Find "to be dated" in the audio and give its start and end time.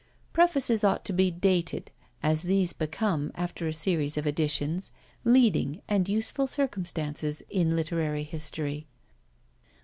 1.05-1.91